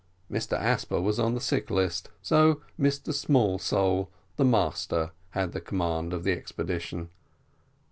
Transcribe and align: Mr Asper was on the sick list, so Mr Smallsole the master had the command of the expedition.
Mr 0.31 0.53
Asper 0.57 0.99
was 0.99 1.19
on 1.19 1.35
the 1.35 1.39
sick 1.39 1.69
list, 1.69 2.09
so 2.23 2.59
Mr 2.79 3.13
Smallsole 3.13 4.07
the 4.35 4.43
master 4.43 5.11
had 5.29 5.51
the 5.51 5.61
command 5.61 6.11
of 6.11 6.23
the 6.23 6.31
expedition. 6.31 7.09